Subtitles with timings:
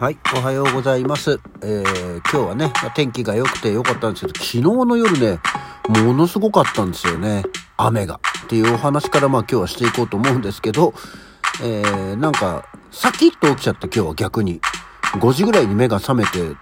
[0.00, 1.38] はい、おはようございます。
[1.60, 5.40] えー、今日はね、天気が良くて良かったんですけど、昨日の夜ね、
[5.88, 7.42] ものすごかったんですよね。
[7.76, 8.18] 雨が。
[8.46, 10.94] っていうお話からまあ今日はしていこうと思うんですけど、
[11.62, 14.62] えー、なんか、サキッと起きちゃって今日は逆に。
[15.18, 16.56] 5時ぐらいに目が覚めて、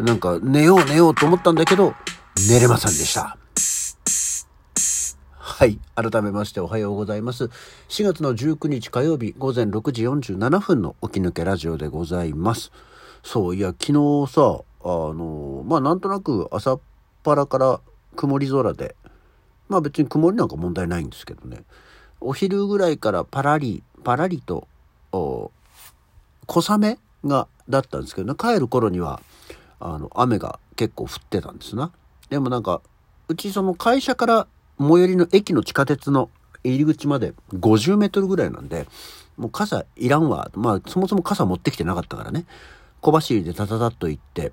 [0.00, 1.94] なんか寝よう寝ようと思ったんだけど、
[2.48, 3.36] 寝れませんでした。
[5.56, 5.78] はい。
[5.94, 7.44] 改めましておはようございます。
[7.88, 12.72] 4月の19日火曜日午前6時47分の起き抜けラジオでございます。
[13.22, 16.80] そう、いや、昨日さ、あの、まあ、なんとなく朝っ
[17.22, 17.80] ぱらから
[18.16, 18.96] 曇り空で、
[19.68, 21.62] まあ別に曇りなんか問題ないんですけどね、
[22.20, 24.66] お昼ぐらいからパラリ、パラリと、
[25.12, 25.52] お
[26.46, 29.22] 小雨が、だったんですけどね、帰る頃には、
[29.78, 31.92] あの、雨が結構降ってたんですな。
[32.28, 32.80] でもなんか、
[33.28, 34.48] うちその会社から
[34.88, 36.30] 最寄りの駅の地下鉄の
[36.62, 38.86] 入り口まで50メートルぐらいなんで、
[39.36, 40.50] もう傘いらんわ。
[40.54, 42.46] まあ、そもそも傘持ってきてなかったからね。
[43.00, 44.52] 小走りでタタタッと行って、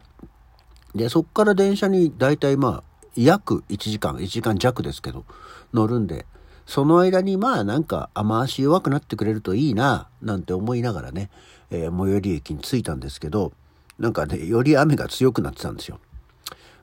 [0.95, 2.83] で、そっから電車に大体まあ、
[3.15, 5.25] 約1時間、1時間弱ですけど、
[5.73, 6.25] 乗るんで、
[6.65, 11.29] その間にまあなんか雨足弱くなってくれるといいな、なんて思いながらね、
[11.69, 13.53] えー最寄り駅に着いたんですけど、
[13.99, 15.99] なんかね、より雨が強くなってたんですよ。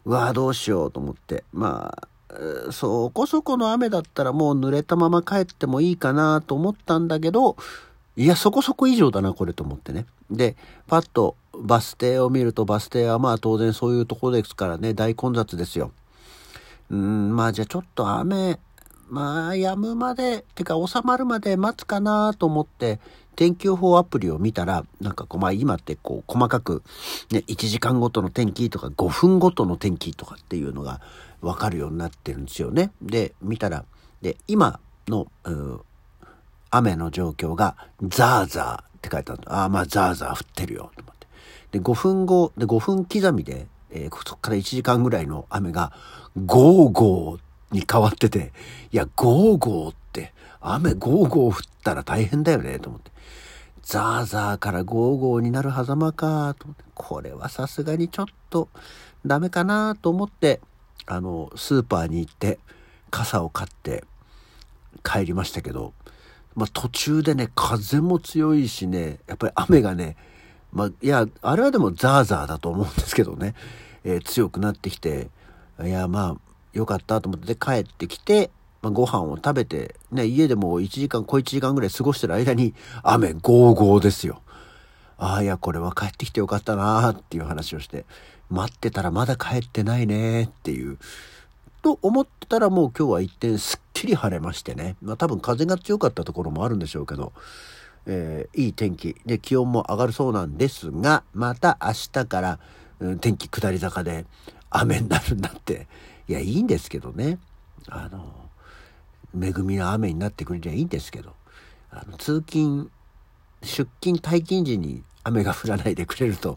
[0.04, 1.44] うわーどうしようと思って。
[1.52, 2.08] まあ、
[2.72, 7.56] そこそこの雨だったらもう濡れたまま帰ってもいいかなと思ったんだけど、
[8.16, 10.04] いや、そこそこ以上だな、これと思ってね。
[10.30, 10.56] で、
[10.88, 15.92] パッとバス停を見ると、バス停はまあ当然そういうところですからね、大混雑ですよ。
[16.90, 18.58] うん、まあじゃあちょっと雨、
[19.08, 23.00] まあ止むまで、てか収まるまで待つかなと思って、
[23.36, 26.82] 天気予報アプリを見たら、なんかこう、まあ今ってこう細かく、
[27.30, 31.00] ね、1時間ごとの天気とか5分ごとの天気とかっていうのが
[31.40, 32.90] わかるようになってるんですよね。
[33.00, 33.84] で、見たら、
[34.22, 35.26] で、今の、
[36.70, 41.26] 雨の状況がザーザーって書いてあるああ、まあザーザー降ってるよ、と思って。
[41.78, 45.92] で、5分後、で、5分刻みで、えーそっから1時間ぐらいの雨が、
[46.44, 48.52] ゴーゴーに変わってて、
[48.92, 53.10] いや、ゴーゴーって、雨ゴーゴー降ったら大変だよね、と思って。
[53.82, 56.84] ザーザーからゴーゴーになる狭間か、と思って。
[56.94, 58.68] これはさすがにちょっと
[59.24, 60.60] ダメかなと思って、
[61.08, 62.58] あの、スーパーに行って、
[63.10, 64.04] 傘を買って
[65.02, 65.94] 帰りましたけど、
[66.54, 70.16] まあ途中でね、風も強いしね、やっぱり雨がね、
[70.72, 73.54] まあ、いや、あれはでもザーザーだと思うんですけどね、
[74.04, 75.30] えー強くなってきて、
[75.82, 76.36] いや、まあ、
[76.72, 78.50] よかったと思って帰ってきて、
[78.82, 84.42] まあ、ご飯を食べて、ね、家でも1時間、小1時間ぐらい過ごしてる間に、雨ゴーゴーですよ。
[85.16, 88.04] ああ、いや、これは帰ってきてよかったなーっていう話をして、
[88.50, 90.98] 待ってたらまだ帰ってないねっていう、
[91.82, 94.96] と思ってたらもう今日は一転すっきり晴れましてね。
[95.02, 97.32] まあ多分風が強かったところもあるんでしょうけど、
[98.06, 102.58] えーいい天気で気温も上がるそうなんですが、また明日から、
[103.00, 104.26] うん天気下り坂で
[104.70, 105.86] 雨になるんだって。
[106.26, 107.38] いや、いいんですけどね。
[107.88, 108.48] あの、
[109.34, 111.34] 恵みの雨になってくれりゃいいんですけど、
[111.90, 112.90] あの通勤、
[113.62, 116.56] 出勤退勤時に雨が降らないでくれると、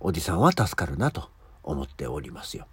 [0.00, 1.28] おじさんは助かるなと
[1.62, 2.66] 思っておりますよ。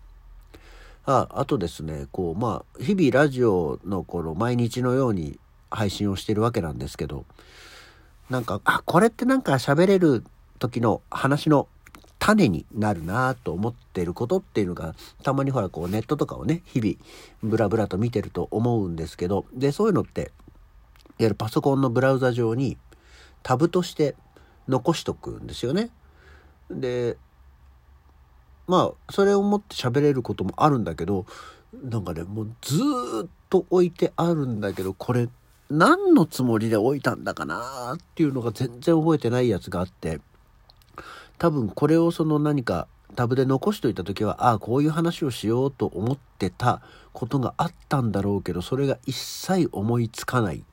[1.05, 7.25] ああとですねこうまあ日々ラジオの頃毎日のように配信をしてるわけなんですけど
[8.29, 10.23] なんかあこれってなんか喋れる
[10.57, 11.67] 時の話の
[12.17, 16.95] 種になるなと思ってることっていうのがたまにほらこうネットとかをね日々
[17.43, 20.31] ブラブラと見てると思うんですけどでそういうのっていわ
[21.19, 22.77] ゆるパソコンのブラウザ上に
[23.43, 24.15] タブとして
[24.67, 25.91] 残しとくんですよね。
[26.69, 27.17] で
[28.67, 31.25] まあそれを持って喋れることもあるんだけど
[31.83, 32.75] なんかねもうず
[33.25, 35.29] っと置いてあるんだけどこれ
[35.69, 40.19] 何のつもりで置いたんだかなっていうのが全然覚えてないやつがあって
[41.37, 46.81] 多分これをその何かタブで残しといた時はああこういう話をしようと思ってた
[47.13, 50.63] ことがあったんだろうけどそれが一切思いつかない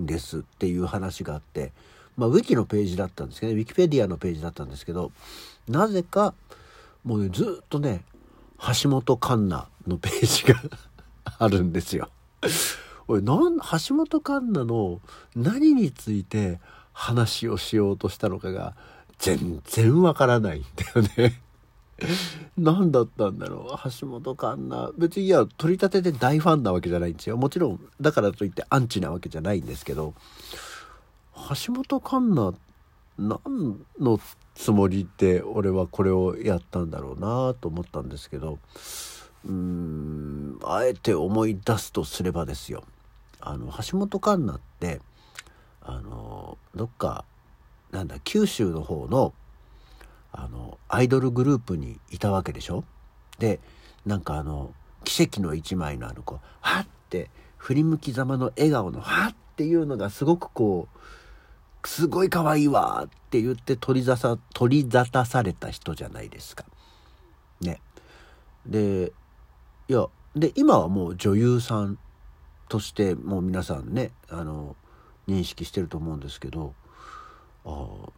[0.00, 1.72] んですっていう話があって
[2.16, 5.12] まあウィキのページだったんですけどねウィキペディアのページだったんですけど
[5.68, 6.34] なぜか
[7.04, 8.04] もうねずっとね
[8.82, 10.60] 橋本環奈のページが
[11.38, 12.08] あるんですよ。
[13.08, 15.00] おいなん橋本環奈の
[15.34, 16.60] 何について
[16.92, 18.74] 話をしようとしたのかが
[19.18, 21.42] 全然わからないんだよね。
[22.58, 30.14] 何だったんだろう橋本環奈別にいや取り立てで大ファンなわけじゃないんですよもちろんだからといってアンチなわけじゃないんですけど
[31.34, 32.56] 橋本環奈
[33.18, 34.20] 何の
[34.54, 38.58] つもりで俺はこれをやったんだろうなと思ったんですけど
[39.44, 42.84] うーんあえて思い出すとすればですよ。
[43.40, 45.00] あの橋本環奈って
[45.82, 47.24] あのどっか
[47.90, 49.34] なんだ九州の方の
[50.32, 52.84] あのアイドルグループにいたわけでしょ？
[53.38, 53.58] で
[54.06, 54.72] なんかあの
[55.04, 60.98] 奇跡の一枚のあのこうはって振り向きざまの笑顔のはっていうのがすごくこう
[61.84, 66.64] すごい可愛いわって言って取りざさ取り沙汰された人じゃないですか。
[67.60, 67.80] ね。
[68.66, 69.12] で
[69.88, 70.06] いや
[70.36, 71.98] で今はもう女優さん
[72.68, 74.76] としてもう皆さんねあの
[75.28, 76.74] 認識してると思うんですけど
[77.64, 78.12] あ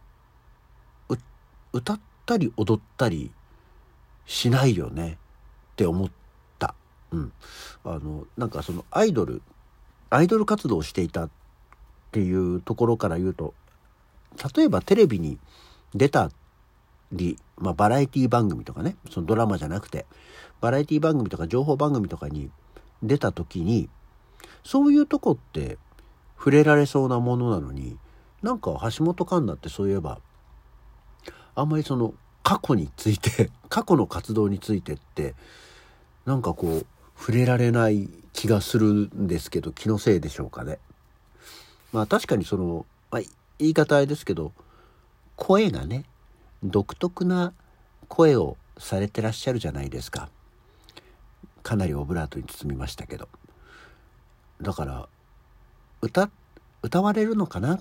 [1.75, 3.31] 歌ったり踊ったり
[4.25, 5.17] しないよね
[5.73, 6.09] って思っ
[6.57, 6.73] た。
[7.11, 7.33] うん。
[7.83, 9.41] あの、なんかそのアイドル、
[10.09, 11.29] アイドル活動をしていたっ
[12.15, 13.53] ていうところから言うと、
[14.55, 15.37] 例えばテレビに
[15.93, 16.31] 出た
[17.11, 20.05] り、まあ、バラエティ番組とかね、そのドラマじゃなくて、
[20.61, 22.49] バラエティ番組とか情報番組とかに
[23.03, 23.89] 出た時に、
[24.63, 25.77] そういうとこって
[26.37, 27.97] 触れられそうなものなのに、
[28.41, 30.21] なんか橋本環奈ってそういえば、
[31.53, 32.13] あんまりその
[32.43, 35.35] 過去について 過去の活動についてって
[36.23, 36.85] なんかこう
[37.19, 40.79] 触れられない気がするんですけど気のせいでしょうかね。
[41.95, 43.21] まあ確かにその、まあ、
[43.57, 44.51] 言い方あれですけど
[45.37, 46.03] 声がね
[46.61, 47.53] 独特な
[48.09, 50.27] 声をされてらっしゃるじゃないですか。
[51.63, 53.29] かなりオブラートに包みましたけど。
[54.61, 55.07] だから
[56.01, 56.29] 歌
[56.83, 57.79] 歌われるのかな？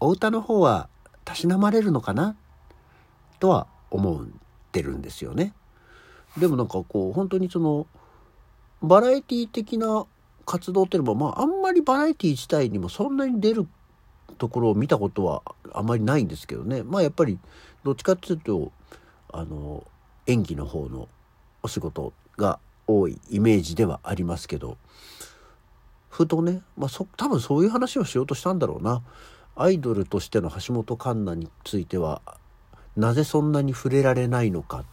[0.00, 0.88] お歌の方は
[1.26, 2.34] たしなまれるのかな？
[3.40, 4.26] とは思っ
[4.72, 5.52] てるんですよね。
[6.38, 7.86] でもなんかこう本当にその
[8.82, 10.06] バラエティ的な
[10.44, 13.66] 活動っていうのはまああんまりバラエティ自体にもそんなに出る
[14.38, 15.42] ところを見たことは
[15.72, 16.82] あまりないんですけどね。
[16.82, 17.38] まあやっぱり
[17.84, 18.72] どっちかっていうと
[19.32, 19.84] あの
[20.26, 21.08] 演技の方の
[21.62, 24.76] お仕事が多いイメージではありますけど。
[26.12, 29.02] ふとね、まあ、そ多分そういう話をしようとしたんだろうな。
[29.56, 32.20] アイドルとしての橋本環奈については
[32.96, 34.84] なぜそんなに触れられないのかっ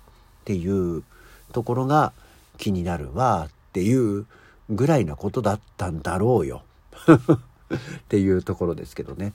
[0.45, 1.03] ていう
[1.51, 2.13] ところが
[2.57, 4.25] 気になるわっていう
[4.69, 6.63] ぐらいなことだったんだろうよ。
[7.07, 7.77] っ
[8.07, 9.33] ていうところですけどね、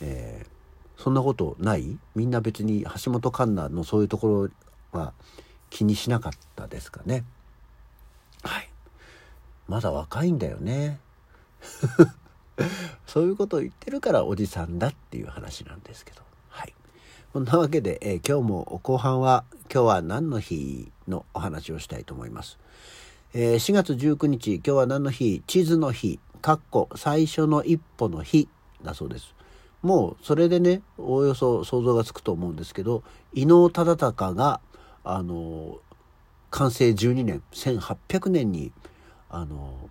[0.00, 1.98] えー、そんなことない？
[2.14, 4.50] みんな別に橋本環奈のそういうとこ
[4.92, 5.12] ろは
[5.70, 7.24] 気にしなかったですかね。
[8.42, 8.70] はい。
[9.68, 11.00] まだ若いんだよね。
[13.06, 16.22] そういうことを言ってるからおじさんだっていう話なんですけど。
[16.48, 16.74] はい。
[17.32, 22.58] こんなわけで、えー、今日も後半は今日は何の日のお話をしたいと思います。
[23.32, 25.40] えー、4月19日今日は何の日？
[25.46, 26.18] 地図の日。
[26.42, 28.48] かっこ最初の一歩の日。
[28.82, 29.36] だそうです。
[29.82, 34.60] もうそれでねおおよそ想像がつくと思うんですけど伊能忠敬が
[35.04, 35.78] あの
[36.50, 38.72] 完成12年1800年に
[39.28, 39.88] あの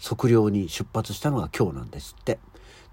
[0.00, 2.38] 測量に出発したのが今日なんですって。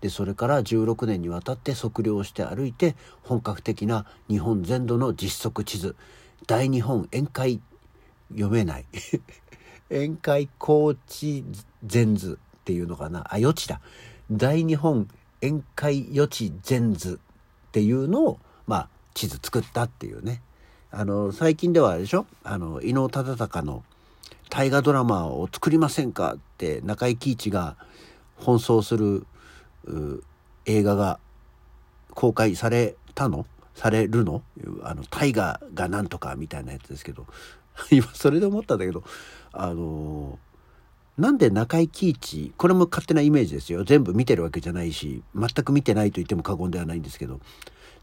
[0.01, 5.95] でそれから16年にわたって測量して歩いて本格的な日本全土の実測地図。
[6.47, 7.61] 大日本宴会
[8.31, 8.85] 読めない。
[9.89, 11.43] 宴会高知
[11.85, 13.21] 全図っていうのかな？
[13.21, 13.81] あ余地だ。
[14.31, 15.07] 大日本
[15.41, 17.19] 宴会余地全図
[17.67, 20.41] っていうのをまあ地図作ったっていうね。
[20.91, 22.25] あの最近ではあれでしょ？
[22.43, 23.83] あの伊能忠敬の
[24.49, 27.75] 大河ドラマを作りませんかって中井貴一が
[28.39, 29.25] 奔走する
[30.65, 31.19] 映画が
[32.11, 33.45] 公開されたの？
[33.75, 34.43] されるの？
[34.83, 37.25] あの大河がなんとかみたいなやつですけど。
[37.91, 39.03] 今それで思ったんだけど
[39.51, 40.39] あの
[41.17, 47.39] なんで中井貴一これも勝手なイメージですよ全部見てるわけじゃないし全く見てないと言っても過言ではないんですけど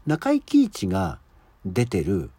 [0.05, 1.19] 中井貴一が
[1.65, 2.29] 出てる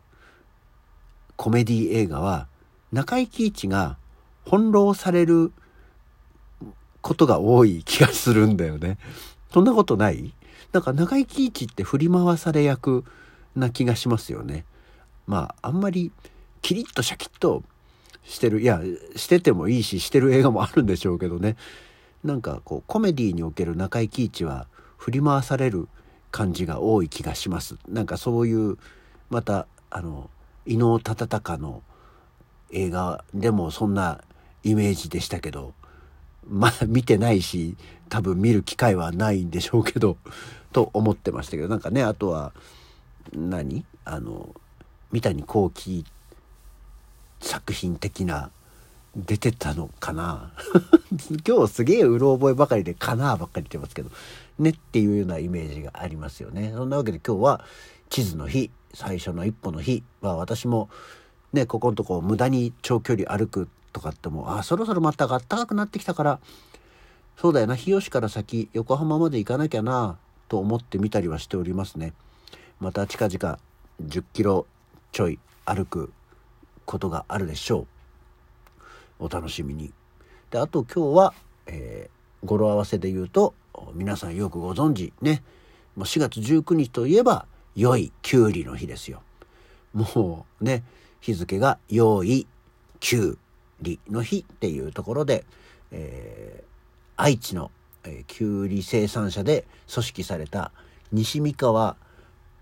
[1.36, 2.48] コメディ映画は
[2.92, 3.96] 中井貴一が
[4.44, 5.52] 翻弄される
[7.00, 8.98] ことが多い気がするんだよね。
[9.52, 10.34] そんなことない？
[10.72, 13.04] なんか長生き市って振り回され役
[13.54, 14.64] な気がしますよね。
[15.26, 16.12] まああんまり
[16.60, 17.62] キリッとシャキッと
[18.28, 18.60] してる。
[18.60, 18.80] いや
[19.16, 21.56] しててもいいししてる映画もあるんでしょうけどね。
[22.22, 24.68] なんかこうコメディにおける中井貴一は
[24.98, 25.88] 振り回される
[26.30, 27.76] 感じが多い気がします。
[27.88, 28.76] なんかそういう
[29.30, 30.28] またあの
[30.66, 31.82] 伊能忠敬の
[32.70, 34.20] 映画でもそんな
[34.62, 35.72] イメージでしたけど
[36.46, 37.76] まだ見てないし
[38.10, 40.18] 多分見る機会はないんでしょうけど
[40.72, 41.68] と思ってましたけど。
[41.68, 42.52] なんかねあとは
[43.32, 43.86] 何？
[44.04, 44.54] あの
[45.12, 46.04] 三谷幸喜
[47.40, 48.50] 作品的な
[49.16, 50.52] 出てたのかな？
[51.46, 54.10] 今日すげえうろ覚えばかりで「かな」ばっかり言ってますけど
[54.58, 56.72] ねっていうようなイメージがありますよね。
[56.74, 57.64] そんなわけで今日は
[58.10, 60.88] 地図の日最初の一歩の日は私も
[61.52, 66.40] ねここのとこ無駄に長距離歩くとかってもあそろそろまた暖かくなってきたから
[67.36, 70.18] そうだよな日吉から先横浜まで行かなきゃな
[70.48, 72.12] と思ってみたりはしておりますね
[72.80, 73.58] また近々
[74.02, 74.66] 10キロ
[75.12, 76.12] ちょい歩く
[76.88, 77.80] ことがあるでしょ
[79.20, 79.26] う。
[79.26, 79.92] お楽しみに。
[80.50, 81.34] であと今日は、
[81.66, 83.52] えー、語呂合わせで言うと
[83.92, 85.42] 皆さんよくご存知ね。
[85.96, 87.44] もう4月19日といえば
[87.76, 89.22] 良いきゅうりの日ですよ。
[89.92, 90.82] もうね
[91.20, 92.46] 日付が良い
[93.00, 93.38] きゅう
[93.82, 95.44] りの日っていうところで、
[95.90, 96.66] えー、
[97.16, 97.70] 愛知の、
[98.04, 100.72] えー、きゅうり生産者で組織された
[101.12, 101.96] 西三河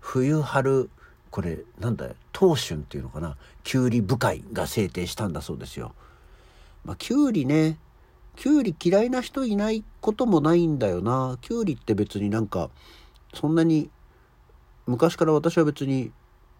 [0.01, 0.89] 冬春
[1.37, 3.37] これなんだ冬春っていうのかな？
[3.63, 5.93] きゅうり部会が制定したんだそうですよ。
[6.83, 7.77] まあ、きゅうりね。
[8.35, 11.37] きゅうり嫌いな人いないこともないんだよな。
[11.41, 12.71] きゅうりって別になんか
[13.35, 13.91] そんなに
[14.87, 16.11] 昔から私は別に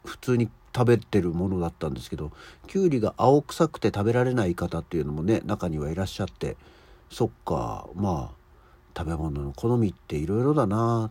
[0.06, 2.32] 普通に食べてるものだったんですけど
[2.68, 6.56] きゅうりが青臭くて食べられない方っていうのもね中にはいらっしゃって
[7.10, 8.36] そっかまあ
[8.96, 11.10] 食べ物の好みっていろいろだな。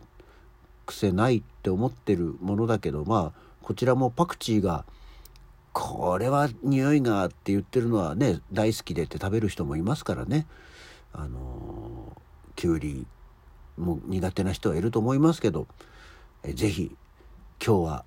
[0.85, 4.85] 癖ないって思ってるものだけどまあこちらもパクチーが
[5.73, 10.47] これは匂いがって言ってるのはね大好きでって食べる人もいますからね
[11.11, 12.15] あの
[12.55, 13.05] きゅうり
[13.77, 15.67] も苦手な人はいると思いますけど
[16.43, 16.95] えぜひ
[17.61, 18.05] 今日は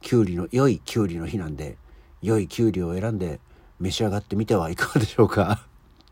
[0.00, 1.76] きゅうりの良いきゅうりの日なんで
[2.20, 3.38] 良いきゅうりを選んで
[3.78, 5.64] 召し上がってみてはいかがでしょうか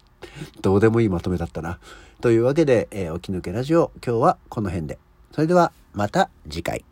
[0.62, 1.80] どうでもいいまとめだったな。
[2.20, 5.00] というわけで、えー、起き抜けラジオ今日はこの辺で。
[5.32, 6.84] それではまた次回。